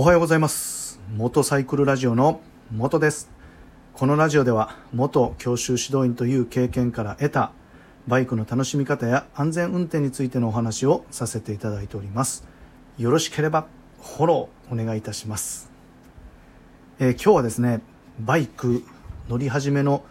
[0.00, 0.98] おはようございます。
[1.14, 2.40] 元サイクルラジオの
[2.74, 3.30] 元です。
[3.92, 7.52] このラジオでは元教習指導員という経験から得た
[8.06, 12.48] バイクの楽しみ方や安全運転についてのお話をさせていただいております。
[12.96, 13.66] よろしければ
[14.00, 15.70] フォローお願いいたします、
[16.98, 17.82] えー、今日はですね
[18.20, 18.82] バイク
[19.28, 20.02] 乗り始めの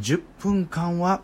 [0.00, 1.22] 10分間は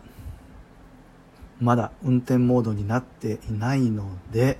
[1.59, 4.57] まだ運転モードになっていないので、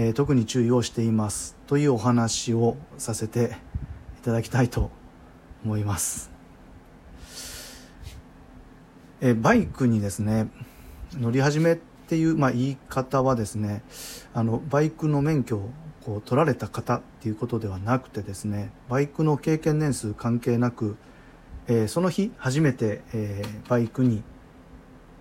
[0.00, 3.56] えー、特に注意をしていますというお話をさせて
[4.18, 4.90] いただきたいと
[5.62, 6.30] 思います、
[9.20, 10.48] えー、バイクにですね
[11.12, 13.82] 乗り始めっていう、まあ、言い方はですね
[14.32, 15.70] あのバイクの免許を
[16.06, 20.96] こう取られた方っていうことではなくてですねバイクの経験年数関係なく、
[21.66, 24.22] えー、その日初めて、え、バイクに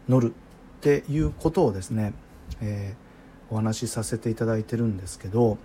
[0.07, 2.13] 乗るっていうことをですね、
[2.61, 3.08] えー、
[3.51, 5.57] お話しさせていただいてるんですけど、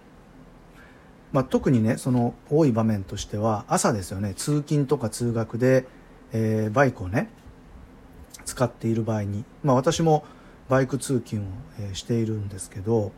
[1.32, 4.34] まあ、特にねその多い場面としては朝ですよね。
[4.34, 5.86] 通勤とか通学で、
[6.32, 7.28] えー、バイクをね
[8.44, 10.24] 使っている場合に、まあ、私も
[10.68, 11.44] バイク通勤を、
[11.80, 13.12] え、しているんですけど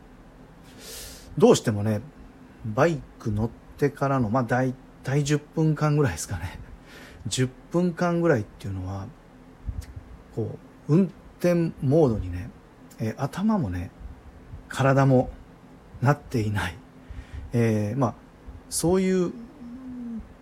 [1.37, 2.01] どうしてもね
[2.65, 6.59] バイク乗ってからのまあ大体10分間ぐらいですかね。
[7.29, 9.07] 10分間ぐらいっていうのは
[10.35, 12.49] こう運転モードにね、
[12.99, 13.91] えー、頭もね
[14.69, 15.29] 体も
[16.01, 16.75] なっていない、
[17.53, 18.13] えー、まあ
[18.69, 19.33] そういう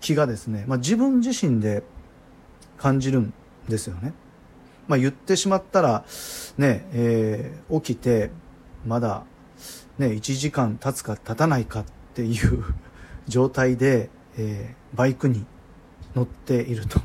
[0.01, 1.83] 気がですね、まあ、自分自身で
[2.77, 3.33] 感じるん
[3.67, 4.13] ですよね。
[4.87, 6.05] まあ、言ってしまったら
[6.57, 8.29] ね、えー、起きて
[8.85, 9.23] まだ
[9.97, 12.63] ね1時間経つか経たないかっていう
[13.27, 15.45] 状態で、えー、バイクに
[16.15, 17.01] 乗っていると。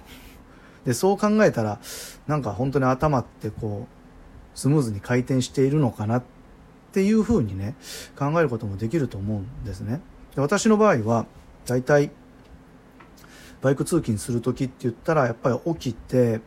[0.85, 1.79] でそう考えたら
[2.27, 6.39] なんか本当に頭ってこうスムーズに回転しているのかなって
[6.91, 7.77] っていうふうにね
[8.19, 10.00] 考えることもできると思うんですね。
[10.34, 11.27] で私の場合は
[11.66, 12.10] 大体
[13.62, 16.41] バイク通勤する時って言ったらやっぱり起きて、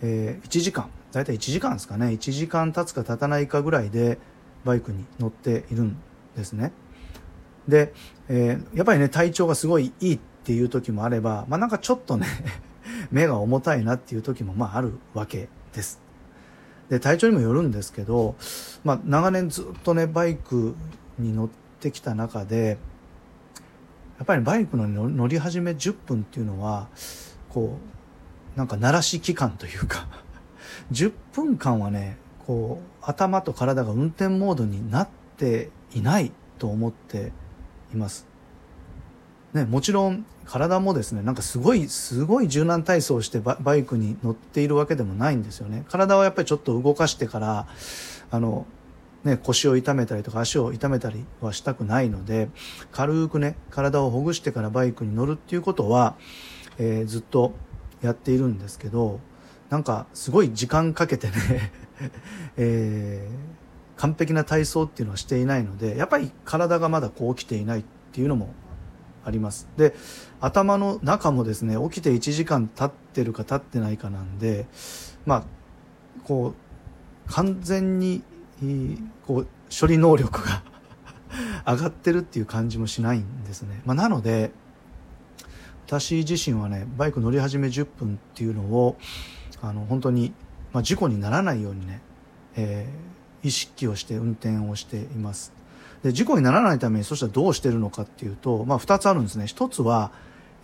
[0.00, 2.06] えー、1時間大体1時間ですかね。
[2.06, 4.18] 1時間経つか経たないかぐらいで
[4.64, 5.96] バイクに乗っているん
[6.36, 6.72] ですね。
[7.68, 7.92] で、
[8.28, 12.26] えー、やっぱりね体調がすごいいいっていう時もあればまあなんかちょっとね
[13.10, 16.05] 目が重たいなっていう時もまああるわけです。
[16.88, 18.36] で体調にもよるんですけど、
[18.84, 20.74] まあ、長年ずっとねバイク
[21.18, 21.48] に乗っ
[21.80, 22.78] てきた中で
[24.18, 26.88] やっぱりバイクの乗り始め10分っていうのは
[27.48, 27.78] こ
[28.54, 30.06] うなんか鳴らし期間というか
[30.92, 32.16] 10分間はね
[32.46, 37.32] こう頭と体が運転モードになっていないと思って
[37.92, 38.26] います。
[39.56, 45.84] ね、もちろん体もですねなんかすごいすごい柔軟体操をしてバイクに乗っているわけでもないんですよね。
[45.88, 47.66] 体はやっぱりちょっと動かしてから
[48.30, 48.66] あの、
[49.24, 52.50] ね、腰を痛めたりとか足を痛めたりはしたくないので
[52.92, 56.16] 軽くね体をほぐしてからバイクに乗るっていうことは、
[56.76, 57.54] えー、ずっと
[58.02, 59.20] やっているんですけど
[59.70, 61.72] なんかすごい時間かけてね
[62.58, 68.52] えー、完璧な体操っていうのはしていないのでやっぱり体がまだこう起きていないっていうのも
[69.26, 69.68] あります。
[69.76, 69.94] で
[70.40, 74.66] 頭の中もですね起きて1時間経ってるか経ってないかなんで
[75.26, 75.44] まあ
[76.24, 76.54] こ
[77.28, 78.22] う完全に
[79.26, 79.48] こう
[79.78, 80.62] 処理能力が
[81.66, 84.52] 上がってるっていう感じもしないんですね、まあ、なので
[85.86, 88.96] 私自身はねバイク乗り始め10分っていうのを
[89.60, 90.32] あの本当に、
[90.72, 92.00] まあ、事故にならないようにね、
[92.54, 95.52] えー、意識をして運転をしています。
[96.02, 99.44] で事故にならないためにそしたらどうしてるのかっていうと、まあ、2つあるんですね。
[99.44, 100.10] 1つは、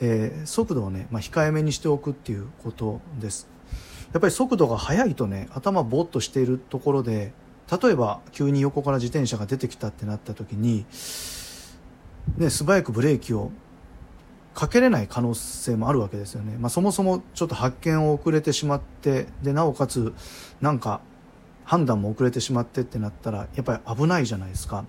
[0.00, 3.48] えー、速度をね、まあ、控えめにしておくっていうことです。
[4.12, 7.32] やっぱり速度が速いとね頭ぼっとしているところで
[7.82, 10.84] 例えば急に横から自転車が出てきたってなった時に、
[12.36, 13.50] ね、素早くブレーキを
[14.54, 20.12] かけれない可能性もあるわけですよね、まあ、そもそもちょっと発見を遅れてしまってでなおかつ
[20.60, 21.00] なんか
[21.64, 24.84] 判断も遅れてしまってってなったらやっぱり危ないじゃないですか。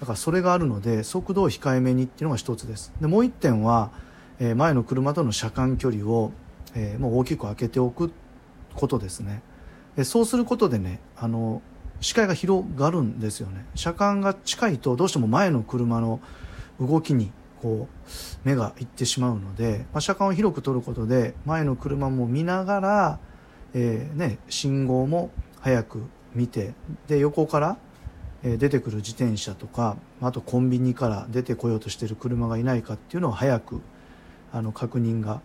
[0.00, 2.92] だからそれがあるので速度を控えめにっていうのが一つです。
[3.00, 3.90] でもう一点は、
[4.38, 6.32] えー、前の車との車間距離を、
[6.74, 8.12] えー、もう大きく空けておく
[8.74, 9.42] ことですね。
[9.96, 11.62] でそうすることでねあの
[12.00, 13.64] 視界が広がるんですよね。
[13.74, 16.20] 車間が近いとどうしても前の車の
[16.78, 17.32] 動きに
[17.62, 18.08] こう
[18.44, 23.18] 目がいってしまうので、まあ、車間を広く取ることで前の車も見ながら、
[23.72, 25.30] えーね、信号も
[25.66, 26.74] 早く見て
[27.08, 27.76] で横から
[28.44, 33.80] 出てくる自転車とかあとコンビニから出てこようとしてる車がいないかっていうのを早く
[34.52, 35.40] あの確認が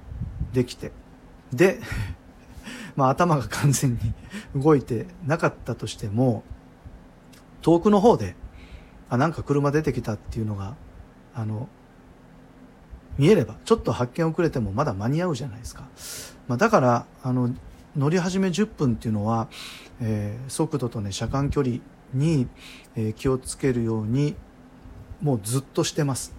[0.54, 0.92] できて。
[1.52, 1.80] で、
[2.96, 4.00] まあ、頭が完全に
[4.56, 6.44] 動いてなかったとしても
[7.64, 8.36] 遠くの方で
[9.10, 10.76] あなんか車出てきたっていうのが
[11.34, 11.68] あの
[13.18, 15.88] 見えればちょっと発見遅れてもまだ間に合うじゃないですか、
[16.48, 17.50] まあ、だからあの
[17.96, 19.50] 乗り始め10分っていうのは、
[20.02, 21.78] えー、速度とね車間距離
[22.14, 22.48] に、
[22.96, 24.36] えー、気をつけるように
[25.22, 26.34] もうずっとしてます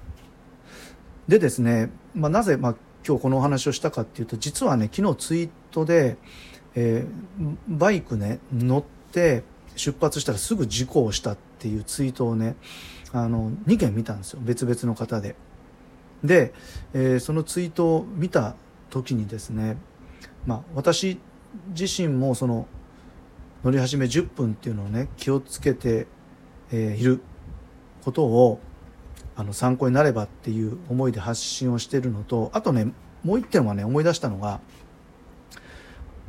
[1.29, 2.75] でですね、まあ、なぜ、まあ、
[3.07, 6.17] 今日このお話をしたかっていうと実はね昨日ツイートで、
[6.75, 9.45] えー、バイクね乗って
[9.77, 12.57] 出発したらすぐ事故をしたっていうツイートをね
[13.13, 15.37] あの2件見たんですよ別々の方で。
[16.25, 16.55] で、
[16.95, 18.55] えー、そのツイートを見た
[18.91, 19.77] 時にですね、
[20.47, 21.19] まあ、私
[21.69, 22.67] 自身もその
[23.65, 26.07] 乗り始め10分っていうのをね気をつけて、
[26.71, 27.23] えー、いる
[28.05, 28.61] ことを
[29.37, 34.61] あの参考になればっていう思いで発信をしているのとあとねもう一点はね思い出したのが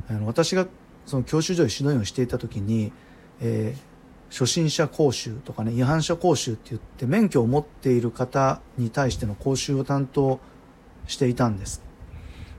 [0.08, 0.66] あの私が
[1.06, 2.92] その教習所で指導員をしていた時に、
[3.40, 3.94] えー
[4.34, 10.40] 初心者講習とかね違反者講習って言って免許を持っている方に対しての講習を担当
[11.06, 11.84] していたんです。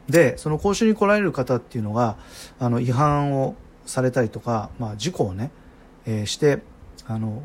[0.09, 2.17] でその講習に来られる方っていうのが
[2.59, 3.55] あの違反を
[3.85, 5.51] されたりとか、まあ、事故をね、
[6.05, 6.61] えー、して
[7.07, 7.41] あの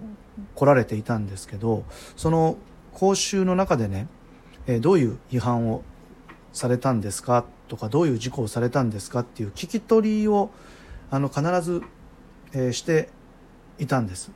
[0.54, 1.84] 来られていたんですけど
[2.16, 2.56] その
[2.92, 4.08] 講習の中でね、
[4.66, 5.82] えー、どういう違反を
[6.52, 10.50] されたんですかとかどういう事故をされたんですかっていう聞き取りを
[11.10, 11.82] あの必ず、
[12.52, 13.08] えー、して
[13.78, 14.30] いたんです。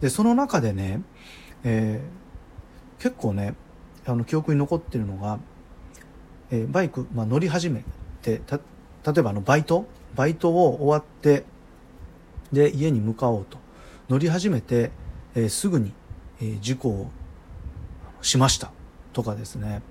[0.00, 1.02] でその中でね、
[1.64, 3.54] えー、結構ね
[4.06, 5.38] あの記憶に残ってるのが、
[6.50, 7.84] えー、バイク、まあ、乗り始め
[8.22, 8.62] てた例
[9.18, 9.86] えばあのバイト？
[10.14, 11.44] バイトを終わって
[12.52, 13.58] で家に向かおうと。
[14.08, 14.90] 乗り始めて、
[15.34, 15.92] えー、すぐに、
[16.40, 17.10] えー、事故を
[18.22, 18.70] しました。
[19.12, 19.82] とかですね。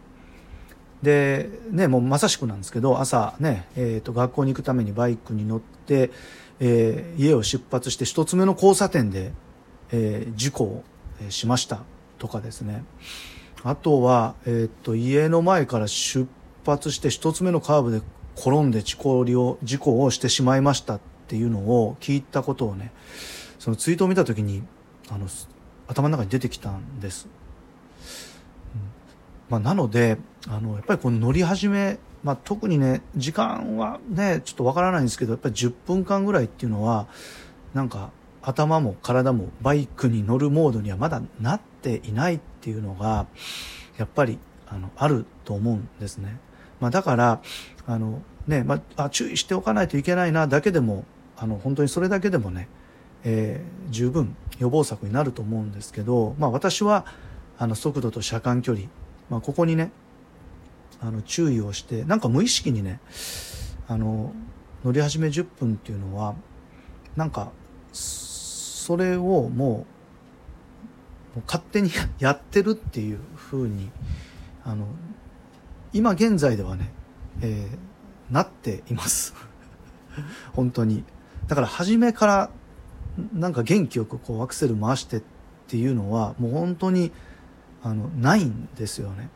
[1.03, 6.11] でねもうまさしくなんですけど朝ね、えーと学校に行くためにバイクに乗って
[6.59, 9.31] えー、家を出発して一つ目の交差点で、
[9.91, 10.83] えー、事故を
[11.29, 11.81] しました。
[12.17, 12.83] とかですね。
[13.63, 16.27] あとは、えー、と家の前から出
[16.69, 18.01] 発して一つ目のカーブで
[18.35, 22.91] 転んで事故を事故をしてしまいましたっていうのを聞いたことをね
[23.57, 24.63] そのツイートを見た時に
[25.09, 25.27] あの
[25.87, 27.27] 頭の中に出てきたんです。
[29.49, 30.17] まあ、なので
[30.47, 37.07] あのやっぱりこの乗り始めまあ、特にね時間はねちょっとわからないんですけどやっぱり10分間ぐらいっていうのは
[37.73, 38.11] なんか
[38.41, 43.27] 頭も体もバイクに乗るモードにはまだなっていないっていうのが
[43.97, 46.39] やっぱりあのあると思うんですね。
[46.79, 47.41] まあ、だから
[47.85, 51.05] あのね、まあ、注意しておかないといけないなだけでも
[51.37, 52.67] あの本当にそれだけでもね、
[53.23, 57.05] えー、十分予防策になると思うんですけど、まあ、私は
[57.57, 58.87] あの速度と車間距離、
[59.29, 59.91] まあ、ここにね
[60.99, 62.99] あの注意をしてなんか無意識にね
[63.87, 64.33] あの
[64.83, 66.35] 乗り始め10分っていうのは
[67.15, 67.51] なんか
[67.91, 69.85] それをもうも
[71.37, 73.91] う勝手にやってるっていうふうに
[74.63, 74.87] あの
[75.93, 76.91] 今現在ではね、
[77.41, 79.33] えー、なっています。
[80.53, 81.03] 本当に。
[81.47, 82.49] だから初めから
[83.33, 85.21] なんか元気よくこうアクセル回してっ
[85.67, 87.11] ていうのはもう本当に
[87.83, 89.29] あのないんですよね。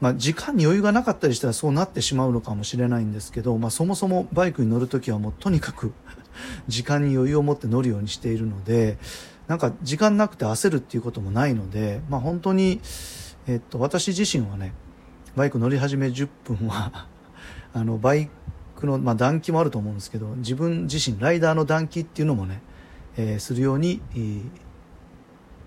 [0.00, 5.92] まあ、時間に余裕がなかったりしたらそうなってしまうのかもしれないんですけど、まあ、そもそもバイクに乗る時はもうとにかく
[6.68, 8.96] 時間に余裕を持って乗るようにしているので
[9.46, 12.80] なんか時間なくて焦るっていうこともないので、まあ、本当に、
[13.46, 14.72] えっと、私自身はね
[15.36, 17.06] バイク乗り始め10分は
[17.72, 18.30] あのバイ
[18.76, 22.60] クの、まあ、暖気もあると思うんですけど自分自身ライダーの暖気っていうのもね、
[23.16, 24.42] えー、するように、えー、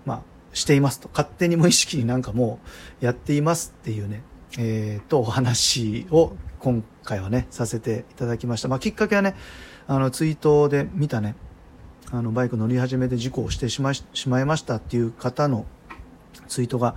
[0.04, 1.08] まあしていますと。
[1.12, 2.60] 勝手に無意識になんかも
[3.02, 4.22] うやっていますっていうね、
[4.58, 9.34] えー、とお話を今回はねさせていただきました、まあ、きっかけはね
[9.86, 11.34] あのツイートで見たね
[12.12, 15.66] あのバイク乗り始めで事故をしてしましまいましたっていう方の
[16.48, 16.96] ツイートが、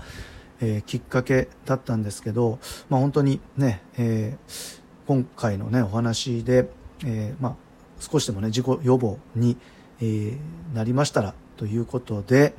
[0.59, 2.59] えー、きっかけだったんですけど、
[2.89, 6.69] まあ、本当にね、えー、今回のねお話で、
[7.05, 7.55] えー、まあ、
[7.99, 9.57] 少しでもね事故予防に、
[10.01, 10.37] え、
[10.73, 12.53] なりましたらということで、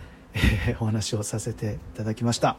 [0.66, 2.56] え、お話をさせていただきました。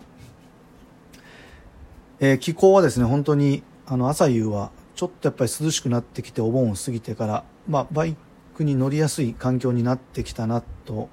[2.20, 8.18] え、気候はですね、本当に、あの、朝夕は、ちょっとやっぱり涼しくなってきて、お盆を過ぎてから、まあ、バイ
[8.56, 11.08] クに乗りやすい環境になってきたな、と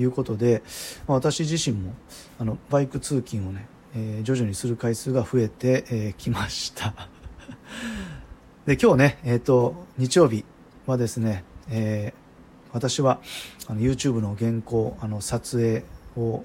[0.00, 0.62] いうことで、
[1.06, 1.94] まあ、私自身も、
[2.38, 5.84] あの、バイク通勤をね、えー、徐々にする回数が増えて
[6.16, 6.94] き、えー、ました。
[8.66, 10.44] で、今日ね、え、ー、と、日曜日
[10.86, 13.20] はですね、えー、私は
[13.66, 15.84] あの YouTube の原稿、あの、撮影、
[16.16, 16.44] を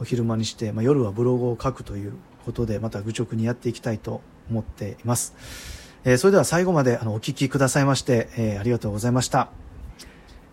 [0.00, 2.12] お昼間にして、まあ、夜はブログを書くという
[2.44, 4.20] ことでまた愚直にやっていきたいと
[4.50, 5.34] 思っています、
[6.04, 9.50] えー、それでは最後まであのお聞きくださいまして、えー、ありがとうございました、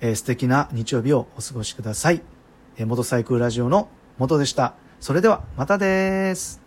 [0.01, 2.21] えー、素敵な日曜日をお過ごしください、
[2.77, 4.73] えー、モトサイクルラジオの元でした。
[4.99, 6.64] それではまたです。